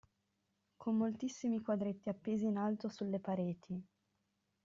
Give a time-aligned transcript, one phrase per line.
[0.77, 3.79] Con moltissimi quadretti appesi in alto sulle pareti.